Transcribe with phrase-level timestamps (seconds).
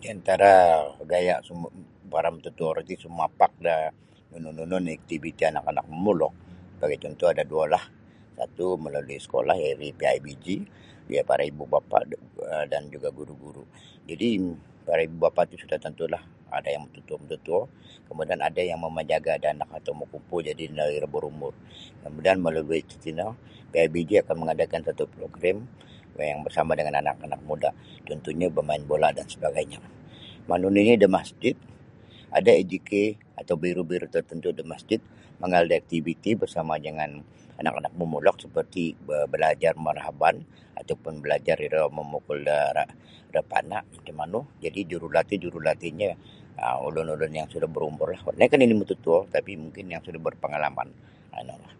[0.00, 0.52] Di antara
[1.10, 1.66] gaya' sumu
[2.12, 3.74] para mututo roti sumapak da
[4.30, 6.32] nunu-nunu oni' aktiviti anak- anak momulok
[6.78, 7.84] sabagai cuntuh ada duolah
[8.38, 10.46] satu melalui sekolah yakni PIBG
[11.14, 12.02] ya para ibu bapa'
[12.72, 13.62] dan juga guru-guru
[14.10, 14.32] jadi'
[14.86, 16.22] para ibu bapa' ti sudah tantulah
[16.58, 17.60] ada yang mututuo-mututuo
[18.10, 21.54] kemudian ada yang mamajaga' da anak atau makumpu jadi ino iro berumur.
[22.02, 23.26] Kemudian melalui tatino
[23.72, 25.58] PIBG akan mangadakan satu program
[26.30, 27.70] yang bersama dengan anak-anak muda
[28.06, 29.78] cuntuhnya bermain bola dan sebagainyo.
[30.50, 31.54] Manu nini' da masjid
[32.36, 32.92] ada AJK
[33.40, 34.98] atau biro-biro tertentu' da masjid
[35.40, 37.10] mangaal da aktiviti bersama jangan
[37.62, 38.82] anak-anak mamulok seperti
[39.30, 40.36] balajar marhaban
[40.80, 42.56] ataupun balajar iro mamukul da
[43.36, 46.10] rapana' macam manu jadi' jurulatih-jurulatihnyo
[46.58, 50.88] um ulun-ulun yang sudah barumur lainkah nini' mututuo tapi mungkin yang sudah berpangalaman
[51.30, 51.74] manulah.